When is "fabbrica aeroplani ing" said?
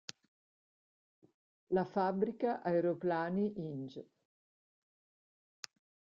1.85-4.03